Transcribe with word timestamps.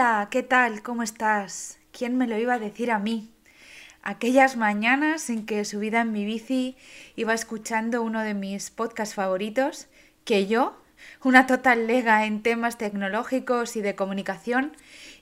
Hola, 0.00 0.28
¿qué 0.30 0.42
tal? 0.42 0.82
¿Cómo 0.82 1.02
estás? 1.02 1.78
¿Quién 1.92 2.16
me 2.16 2.26
lo 2.26 2.38
iba 2.38 2.54
a 2.54 2.58
decir 2.58 2.90
a 2.90 2.98
mí? 2.98 3.34
Aquellas 4.00 4.56
mañanas 4.56 5.28
en 5.28 5.44
que 5.44 5.62
subida 5.66 6.00
en 6.00 6.10
mi 6.10 6.24
bici 6.24 6.74
iba 7.16 7.34
escuchando 7.34 8.00
uno 8.00 8.22
de 8.22 8.32
mis 8.32 8.70
podcasts 8.70 9.14
favoritos, 9.14 9.88
que 10.24 10.46
yo, 10.46 10.82
una 11.22 11.46
total 11.46 11.86
lega 11.86 12.24
en 12.24 12.42
temas 12.42 12.78
tecnológicos 12.78 13.76
y 13.76 13.82
de 13.82 13.94
comunicación, 13.94 14.74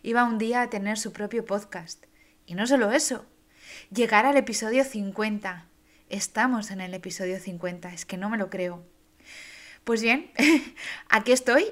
iba 0.04 0.22
un 0.22 0.38
día 0.38 0.62
a 0.62 0.70
tener 0.70 0.96
su 0.96 1.12
propio 1.12 1.44
podcast. 1.44 2.04
Y 2.46 2.54
no 2.54 2.64
solo 2.68 2.92
eso, 2.92 3.26
llegar 3.90 4.26
al 4.26 4.36
episodio 4.36 4.84
50. 4.84 5.66
Estamos 6.08 6.70
en 6.70 6.80
el 6.82 6.94
episodio 6.94 7.40
50, 7.40 7.92
es 7.92 8.06
que 8.06 8.16
no 8.16 8.30
me 8.30 8.38
lo 8.38 8.48
creo. 8.48 8.84
Pues 9.82 10.02
bien, 10.02 10.30
aquí 11.08 11.32
estoy 11.32 11.64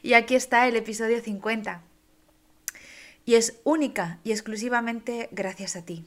y 0.00 0.12
aquí 0.12 0.36
está 0.36 0.68
el 0.68 0.76
episodio 0.76 1.20
50. 1.20 1.82
Y 3.26 3.34
es 3.34 3.58
única 3.64 4.20
y 4.22 4.30
exclusivamente 4.30 5.28
gracias 5.32 5.74
a 5.74 5.84
ti, 5.84 6.04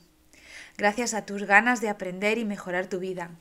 gracias 0.78 1.14
a 1.14 1.26
tus 1.26 1.44
ganas 1.44 1.82
de 1.82 1.90
aprender 1.90 2.38
y 2.38 2.46
mejorar 2.46 2.88
tu 2.88 3.00
vida. 3.00 3.32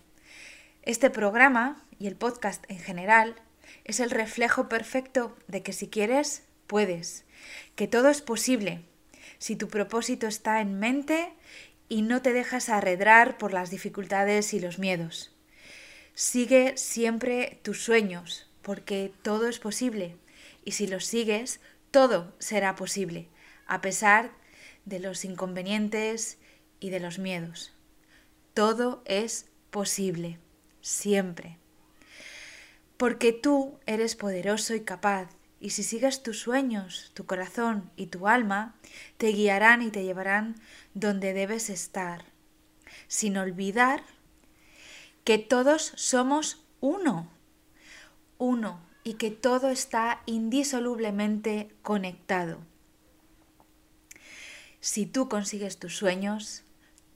Este 0.82 1.10
programa 1.10 1.86
y 2.00 2.08
el 2.08 2.16
podcast 2.16 2.64
en 2.68 2.80
general 2.80 3.36
es 3.84 4.00
el 4.00 4.10
reflejo 4.10 4.68
perfecto 4.68 5.36
de 5.46 5.62
que 5.62 5.72
si 5.72 5.86
quieres, 5.86 6.42
puedes, 6.66 7.24
que 7.76 7.86
todo 7.86 8.08
es 8.08 8.20
posible, 8.20 8.82
si 9.38 9.54
tu 9.54 9.68
propósito 9.68 10.26
está 10.26 10.60
en 10.60 10.80
mente 10.80 11.32
y 11.88 12.02
no 12.02 12.20
te 12.20 12.32
dejas 12.32 12.70
arredrar 12.70 13.38
por 13.38 13.52
las 13.52 13.70
dificultades 13.70 14.54
y 14.54 14.58
los 14.58 14.80
miedos. 14.80 15.32
Sigue 16.14 16.76
siempre 16.76 17.60
tus 17.62 17.80
sueños, 17.84 18.50
porque 18.60 19.12
todo 19.22 19.46
es 19.46 19.60
posible, 19.60 20.16
y 20.64 20.72
si 20.72 20.88
los 20.88 21.04
sigues, 21.04 21.60
todo 21.92 22.34
será 22.40 22.74
posible 22.74 23.28
a 23.68 23.80
pesar 23.80 24.32
de 24.84 24.98
los 24.98 25.24
inconvenientes 25.24 26.38
y 26.80 26.90
de 26.90 27.00
los 27.00 27.18
miedos. 27.18 27.72
Todo 28.54 29.02
es 29.04 29.46
posible, 29.70 30.38
siempre. 30.80 31.58
Porque 32.96 33.32
tú 33.32 33.78
eres 33.86 34.16
poderoso 34.16 34.74
y 34.74 34.80
capaz, 34.80 35.28
y 35.60 35.70
si 35.70 35.82
sigues 35.82 36.22
tus 36.22 36.40
sueños, 36.40 37.12
tu 37.14 37.26
corazón 37.26 37.90
y 37.96 38.06
tu 38.06 38.26
alma, 38.26 38.74
te 39.16 39.28
guiarán 39.28 39.82
y 39.82 39.90
te 39.90 40.02
llevarán 40.02 40.56
donde 40.94 41.32
debes 41.32 41.70
estar, 41.70 42.24
sin 43.06 43.36
olvidar 43.36 44.02
que 45.24 45.38
todos 45.38 45.92
somos 45.96 46.64
uno, 46.80 47.30
uno, 48.38 48.80
y 49.04 49.14
que 49.14 49.30
todo 49.30 49.70
está 49.70 50.22
indisolublemente 50.26 51.70
conectado. 51.82 52.58
Si 54.80 55.06
tú 55.06 55.28
consigues 55.28 55.78
tus 55.78 55.96
sueños, 55.96 56.62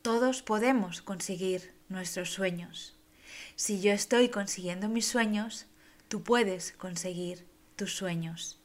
todos 0.03 0.43
podemos 0.43 1.01
conseguir 1.01 1.73
nuestros 1.89 2.31
sueños. 2.31 2.97
Si 3.55 3.81
yo 3.81 3.93
estoy 3.93 4.29
consiguiendo 4.29 4.89
mis 4.89 5.07
sueños, 5.07 5.67
tú 6.09 6.25
puedes 6.25 6.73
conseguir 6.73 7.47
tus 7.77 7.95
sueños. 7.95 8.61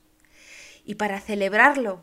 Y 0.83 0.95
para 0.95 1.19
celebrarlo 1.21 2.01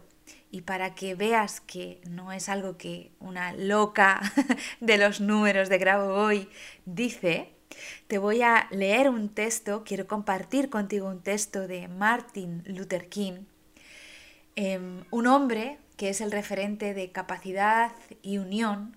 y 0.52 0.60
para 0.60 0.94
que 0.94 1.16
veas 1.16 1.60
que 1.60 2.00
no 2.08 2.30
es 2.30 2.48
algo 2.48 2.76
que 2.76 3.10
una 3.18 3.52
loca 3.52 4.20
de 4.80 4.96
los 4.96 5.20
números 5.20 5.68
de 5.68 5.78
Grabo 5.78 6.14
Hoy 6.14 6.48
dice, 6.84 7.50
te 8.06 8.18
voy 8.18 8.42
a 8.42 8.68
leer 8.70 9.10
un 9.10 9.30
texto, 9.30 9.82
quiero 9.84 10.06
compartir 10.06 10.70
contigo 10.70 11.08
un 11.08 11.22
texto 11.22 11.66
de 11.66 11.88
Martin 11.88 12.62
Luther 12.66 13.08
King, 13.08 13.46
em, 14.54 15.02
un 15.10 15.26
hombre 15.26 15.78
que 15.96 16.08
es 16.08 16.20
el 16.20 16.32
referente 16.32 16.94
de 16.94 17.12
capacidad 17.12 17.92
y 18.22 18.38
unión 18.38 18.96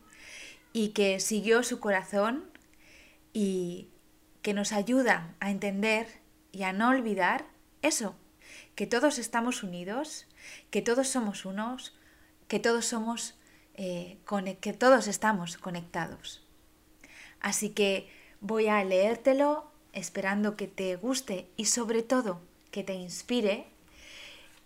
y 0.73 0.89
que 0.89 1.19
siguió 1.19 1.63
su 1.63 1.79
corazón 1.79 2.45
y 3.33 3.89
que 4.41 4.53
nos 4.53 4.71
ayuda 4.71 5.35
a 5.39 5.51
entender 5.51 6.07
y 6.51 6.63
a 6.63 6.73
no 6.73 6.89
olvidar 6.89 7.45
eso, 7.81 8.15
que 8.75 8.87
todos 8.87 9.19
estamos 9.19 9.63
unidos, 9.63 10.27
que 10.71 10.81
todos 10.81 11.07
somos 11.07 11.45
unos, 11.45 11.95
que 12.47 12.59
todos 12.59 12.85
somos 12.85 13.35
eh, 13.75 14.17
que 14.59 14.73
todos 14.73 15.07
estamos 15.07 15.57
conectados. 15.57 16.43
Así 17.39 17.69
que 17.69 18.09
voy 18.41 18.67
a 18.67 18.83
leértelo 18.83 19.69
esperando 19.93 20.55
que 20.55 20.67
te 20.67 20.95
guste 20.95 21.47
y 21.57 21.65
sobre 21.65 22.01
todo 22.01 22.41
que 22.71 22.83
te 22.83 22.95
inspire 22.95 23.67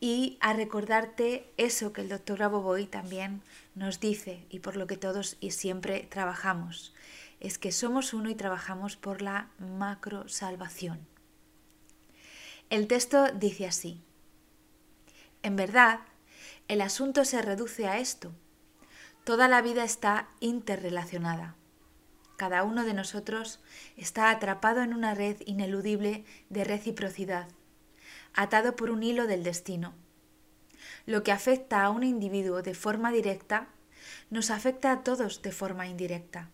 y 0.04 0.40
a 0.42 0.54
recordarte 0.54 1.54
eso 1.58 1.94
que 1.94 2.02
el 2.02 2.10
doctor 2.10 2.40
Raboboy 2.40 2.88
también 2.88 3.44
nos 3.76 4.00
dice 4.00 4.48
y 4.50 4.60
por 4.60 4.76
lo 4.76 4.88
que 4.88 4.98
todos 4.98 5.38
y 5.40 5.52
siempre 5.52 6.08
trabajamos, 6.10 6.94
es 7.40 7.60
que 7.60 7.72
somos 7.72 8.12
uno 8.14 8.32
y 8.32 8.36
trabajamos 8.36 8.98
por 8.98 9.22
la 9.22 9.52
macro 9.60 10.28
salvación. 10.28 11.08
El 12.72 12.88
texto 12.88 13.32
dice 13.32 13.68
así, 13.68 14.02
en 15.44 15.56
verdad, 15.56 16.00
el 16.68 16.82
asunto 16.82 17.24
se 17.24 17.42
reduce 17.44 17.88
a 17.88 18.00
esto. 18.00 18.32
Toda 19.24 19.48
la 19.48 19.62
vida 19.62 19.84
está 19.84 20.30
interrelacionada. 20.40 21.56
Cada 22.38 22.64
uno 22.64 22.86
de 22.86 22.96
nosotros 22.96 23.60
está 23.98 24.32
atrapado 24.32 24.82
en 24.82 24.96
una 24.96 25.14
red 25.14 25.38
ineludible 25.46 26.26
de 26.50 26.64
reciprocidad 26.64 27.50
atado 28.34 28.76
por 28.76 28.90
un 28.90 29.04
hilo 29.04 29.28
del 29.28 29.44
destino. 29.44 29.94
Lo 31.06 31.24
que 31.24 31.32
afecta 31.32 31.84
a 31.84 31.90
un 31.90 32.04
individuo 32.04 32.62
de 32.62 32.74
forma 32.74 33.12
directa, 33.12 33.68
nos 34.30 34.50
afecta 34.50 34.92
a 34.92 35.04
todos 35.04 35.42
de 35.42 35.52
forma 35.52 35.88
indirecta. 35.88 36.50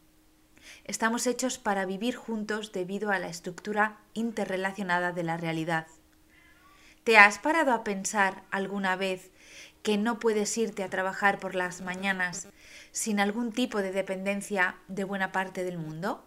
Estamos 0.84 1.28
hechos 1.28 1.58
para 1.58 1.86
vivir 1.86 2.16
juntos 2.16 2.72
debido 2.72 3.12
a 3.12 3.20
la 3.20 3.28
estructura 3.28 4.00
interrelacionada 4.14 5.12
de 5.12 5.24
la 5.24 5.38
realidad. 5.38 5.88
¿Te 7.04 7.18
has 7.18 7.40
parado 7.40 7.72
a 7.72 7.84
pensar 7.84 8.44
alguna 8.52 8.98
vez 8.98 9.32
que 9.82 9.98
no 9.98 10.20
puedes 10.20 10.58
irte 10.58 10.84
a 10.84 10.90
trabajar 10.90 11.40
por 11.40 11.56
las 11.56 11.82
mañanas 11.82 12.50
sin 12.92 13.22
algún 13.22 13.54
tipo 13.54 13.82
de 13.82 13.94
dependencia 13.94 14.76
de 14.90 15.06
buena 15.06 15.32
parte 15.32 15.64
del 15.64 15.78
mundo? 15.78 16.26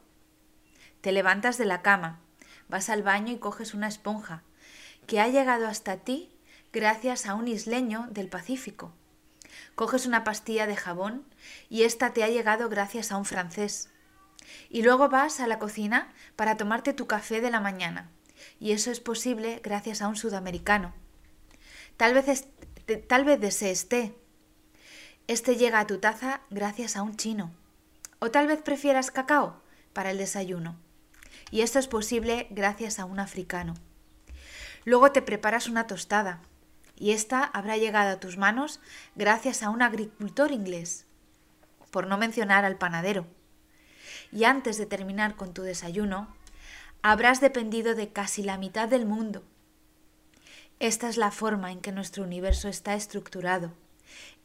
Te 1.02 1.12
levantas 1.12 1.58
de 1.58 1.66
la 1.66 1.82
cama, 1.82 2.20
vas 2.68 2.88
al 2.88 3.02
baño 3.02 3.32
y 3.32 3.38
coges 3.38 3.74
una 3.74 3.88
esponja, 3.88 4.42
que 5.10 5.18
ha 5.18 5.26
llegado 5.26 5.66
hasta 5.66 5.96
ti 5.96 6.30
gracias 6.72 7.26
a 7.26 7.34
un 7.34 7.48
isleño 7.48 8.06
del 8.12 8.28
Pacífico. 8.28 8.92
Coges 9.74 10.06
una 10.06 10.22
pastilla 10.22 10.68
de 10.68 10.76
jabón 10.76 11.26
y 11.68 11.82
esta 11.82 12.12
te 12.12 12.22
ha 12.22 12.28
llegado 12.28 12.68
gracias 12.68 13.10
a 13.10 13.16
un 13.16 13.24
francés. 13.24 13.90
Y 14.68 14.82
luego 14.82 15.08
vas 15.08 15.40
a 15.40 15.48
la 15.48 15.58
cocina 15.58 16.12
para 16.36 16.56
tomarte 16.56 16.92
tu 16.92 17.08
café 17.08 17.40
de 17.40 17.50
la 17.50 17.58
mañana. 17.58 18.08
Y 18.60 18.70
eso 18.70 18.92
es 18.92 19.00
posible 19.00 19.60
gracias 19.64 20.00
a 20.00 20.06
un 20.06 20.14
sudamericano. 20.14 20.94
Tal 21.96 22.14
vez, 22.14 22.46
tal 23.08 23.24
vez 23.24 23.40
desees 23.40 23.88
té. 23.88 24.14
Este 25.26 25.56
llega 25.56 25.80
a 25.80 25.88
tu 25.88 25.98
taza 25.98 26.42
gracias 26.50 26.94
a 26.94 27.02
un 27.02 27.16
chino. 27.16 27.50
O 28.20 28.30
tal 28.30 28.46
vez 28.46 28.62
prefieras 28.62 29.10
cacao 29.10 29.60
para 29.92 30.12
el 30.12 30.18
desayuno. 30.18 30.78
Y 31.50 31.62
esto 31.62 31.80
es 31.80 31.88
posible 31.88 32.46
gracias 32.50 33.00
a 33.00 33.06
un 33.06 33.18
africano. 33.18 33.74
Luego 34.84 35.12
te 35.12 35.22
preparas 35.22 35.68
una 35.68 35.86
tostada 35.86 36.40
y 36.96 37.12
esta 37.12 37.44
habrá 37.44 37.76
llegado 37.76 38.10
a 38.10 38.20
tus 38.20 38.36
manos 38.36 38.80
gracias 39.16 39.62
a 39.62 39.70
un 39.70 39.82
agricultor 39.82 40.52
inglés. 40.52 41.06
por 41.90 42.06
no 42.06 42.18
mencionar 42.18 42.64
al 42.64 42.78
panadero. 42.78 43.26
Y 44.30 44.44
antes 44.44 44.78
de 44.78 44.86
terminar 44.86 45.34
con 45.34 45.52
tu 45.52 45.62
desayuno, 45.62 46.28
habrás 47.02 47.40
dependido 47.40 47.96
de 47.96 48.12
casi 48.12 48.44
la 48.44 48.58
mitad 48.58 48.88
del 48.88 49.06
mundo. 49.06 49.42
Esta 50.78 51.08
es 51.08 51.16
la 51.16 51.32
forma 51.32 51.72
en 51.72 51.80
que 51.80 51.90
nuestro 51.90 52.22
universo 52.22 52.68
está 52.68 52.94
estructurado. 52.94 53.72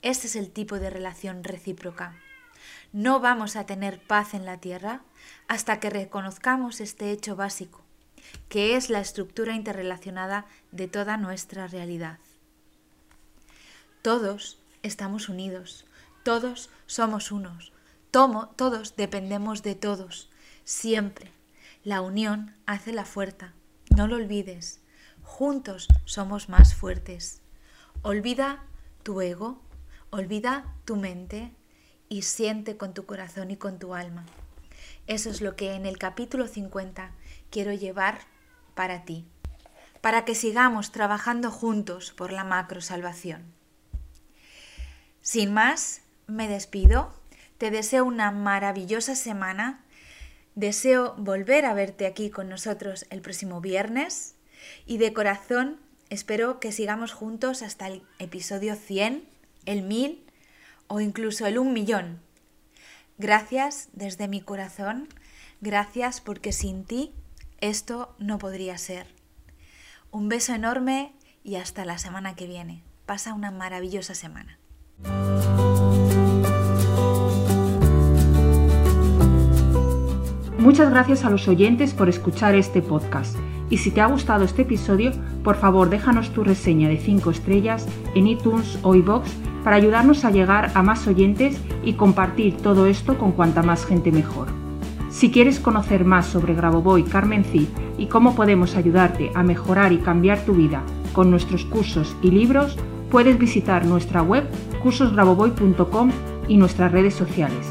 Este 0.02 0.26
es 0.28 0.36
el 0.36 0.50
tipo 0.50 0.80
de 0.80 0.90
relación 0.90 1.44
recíproca. 1.44 2.16
No 2.94 3.20
vamos 3.20 3.56
a 3.56 3.66
tener 3.66 4.02
paz 4.02 4.34
en 4.34 4.46
la 4.46 4.58
Tierra 4.58 5.02
hasta 5.48 5.80
que 5.80 5.90
reconozcamos 5.90 6.82
este 6.82 7.12
hecho 7.12 7.36
básico, 7.36 7.85
que 8.50 8.76
es 8.76 8.90
la 8.90 9.00
estructura 9.00 9.56
interrelacionada 9.56 10.46
de 10.72 10.88
toda 10.88 11.18
nuestra 11.18 11.68
realidad. 11.68 12.20
Todos 14.02 14.60
estamos 14.84 15.30
unidos, 15.30 15.86
todos 16.24 16.70
somos 16.86 17.32
unos, 17.32 17.72
todos 18.12 18.96
dependemos 18.96 19.64
de 19.64 19.76
todos, 19.76 20.30
siempre. 20.64 21.32
La 21.84 22.02
unión 22.02 22.56
hace 22.66 22.94
la 22.94 23.06
fuerza, 23.06 23.54
no 23.90 24.08
lo 24.08 24.16
olvides. 24.16 24.80
Juntos 25.24 25.88
somos 26.06 26.50
más 26.50 26.76
fuertes. 26.76 27.42
Olvida 28.04 28.64
tu 29.04 29.22
ego, 29.22 29.60
olvida 30.12 30.76
tu 30.86 30.96
mente 30.96 31.52
y 32.08 32.22
siente 32.22 32.78
con 32.78 32.94
tu 32.94 33.06
corazón 33.06 33.52
y 33.52 33.58
con 33.58 33.80
tu 33.80 33.96
alma. 33.96 34.26
Eso 35.08 35.30
es 35.30 35.42
lo 35.42 35.56
que 35.56 35.74
en 35.74 35.86
el 35.86 35.98
capítulo 35.98 36.48
50 36.48 37.12
quiero 37.50 37.74
llevar 37.74 38.20
para 38.74 39.06
ti, 39.06 39.26
para 40.02 40.26
que 40.26 40.36
sigamos 40.36 40.92
trabajando 40.92 41.52
juntos 41.52 42.12
por 42.12 42.32
la 42.32 42.44
macro 42.44 42.82
salvación. 42.82 43.44
Sin 45.22 45.54
más, 45.54 46.02
me 46.28 46.48
despido, 46.48 47.14
te 47.58 47.72
deseo 47.72 48.06
una 48.06 48.32
maravillosa 48.32 49.16
semana, 49.16 49.84
deseo 50.54 51.16
volver 51.18 51.66
a 51.66 51.74
verte 51.74 52.06
aquí 52.06 52.30
con 52.30 52.50
nosotros 52.50 53.06
el 53.10 53.22
próximo 53.22 53.62
viernes 53.62 54.36
y 54.86 54.98
de 54.98 55.14
corazón 55.14 55.80
espero 56.10 56.60
que 56.60 56.72
sigamos 56.72 57.12
juntos 57.12 57.62
hasta 57.62 57.88
el 57.88 58.04
episodio 58.20 58.76
100, 58.76 59.28
el 59.66 59.82
1000 59.82 60.24
o 60.88 61.02
incluso 61.02 61.46
el 61.46 61.58
1 61.58 61.72
millón. 61.72 62.20
Gracias 63.18 63.90
desde 63.94 64.28
mi 64.28 64.42
corazón, 64.42 65.08
gracias 65.62 66.22
porque 66.22 66.52
sin 66.52 66.86
ti 66.86 67.14
esto 67.70 68.16
no 68.20 68.38
podría 68.38 68.78
ser. 68.78 69.08
Un 70.12 70.30
beso 70.30 70.54
enorme 70.54 71.14
y 71.44 71.56
hasta 71.56 71.86
la 71.86 71.98
semana 71.98 72.36
que 72.36 72.48
viene. 72.48 72.84
Pasa 73.06 73.34
una 73.34 73.52
maravillosa 73.52 74.16
semana. 74.16 74.60
Muchas 80.58 80.90
gracias 80.90 81.24
a 81.24 81.30
los 81.30 81.48
oyentes 81.48 81.94
por 81.94 82.10
escuchar 82.10 82.56
este 82.56 82.82
podcast. 82.82 83.36
Y 83.70 83.78
si 83.78 83.92
te 83.92 84.02
ha 84.02 84.08
gustado 84.08 84.46
este 84.46 84.64
episodio, 84.64 85.12
por 85.44 85.58
favor 85.58 85.90
déjanos 85.90 86.32
tu 86.34 86.44
reseña 86.44 86.90
de 86.90 86.98
5 86.98 87.32
estrellas 87.32 87.86
en 88.16 88.28
iTunes 88.28 88.80
o 88.82 88.96
iBox 88.96 89.30
para 89.64 89.76
ayudarnos 89.76 90.26
a 90.26 90.32
llegar 90.32 90.72
a 90.76 90.82
más 90.82 91.08
oyentes 91.08 91.58
y 91.84 91.94
compartir 91.94 92.58
todo 92.58 92.86
esto 92.86 93.18
con 93.18 93.32
cuanta 93.32 93.64
más 93.64 93.86
gente 93.86 94.12
mejor. 94.12 94.65
Si 95.16 95.32
quieres 95.32 95.62
conocer 95.62 96.04
más 96.04 96.26
sobre 96.26 96.54
Grabovoi 96.56 97.04
Carmen 97.04 97.46
Cid 97.46 97.70
y 97.98 98.08
cómo 98.08 98.36
podemos 98.36 98.76
ayudarte 98.76 99.32
a 99.34 99.44
mejorar 99.44 99.94
y 99.94 100.00
cambiar 100.00 100.40
tu 100.44 100.54
vida 100.54 100.84
con 101.14 101.32
nuestros 101.32 101.64
cursos 101.64 102.18
y 102.22 102.32
libros, 102.32 102.78
puedes 103.10 103.40
visitar 103.40 103.86
nuestra 103.86 104.22
web 104.22 104.44
cursosgrabovoy.com 104.84 106.12
y 106.50 106.58
nuestras 106.58 106.92
redes 106.92 107.14
sociales. 107.14 107.66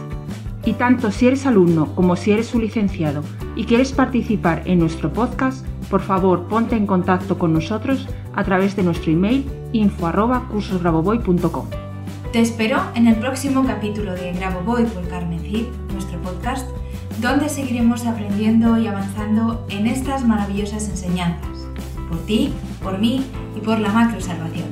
Y 0.65 0.73
tanto 0.73 1.11
si 1.11 1.27
eres 1.27 1.45
alumno 1.45 1.95
como 1.95 2.17
si 2.17 2.33
eres 2.33 2.55
un 2.55 2.63
licenciado 2.63 3.23
y 3.57 3.65
quieres 3.65 3.93
participar 3.93 4.63
en 4.65 4.79
nuestro 4.79 5.13
podcast, 5.13 5.67
por 5.91 6.01
favor 6.01 6.49
ponte 6.49 6.77
en 6.77 6.87
contacto 6.87 7.37
con 7.39 7.53
nosotros 7.53 8.09
a 8.35 8.43
través 8.43 8.75
de 8.75 8.85
nuestro 8.85 9.13
email 9.13 9.45
info@cursosgrabovoy.com. 9.75 11.67
Te 12.33 12.41
espero 12.41 12.81
en 12.95 13.07
el 13.07 13.17
próximo 13.17 13.67
capítulo 13.67 14.15
de 14.15 14.33
Grabo 14.33 14.63
Boy 14.63 14.87
por 14.87 15.07
Carmen 15.09 15.41
Cid, 15.41 15.67
nuestro 15.93 16.19
podcast, 16.23 16.67
donde 17.21 17.49
seguiremos 17.49 18.07
aprendiendo 18.07 18.79
y 18.79 18.87
avanzando 18.87 19.67
en 19.71 19.87
estas 19.87 20.25
maravillosas 20.25 20.89
enseñanzas. 20.89 21.67
Por 22.09 22.19
ti, 22.27 22.53
por 22.83 22.99
mí 22.99 23.25
y 23.57 23.61
por 23.61 23.79
la 23.81 23.89
macro 23.91 24.21
salvación. 24.21 24.67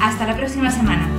Hasta 0.00 0.26
la 0.26 0.36
próxima 0.36 0.70
semana. 0.70 1.17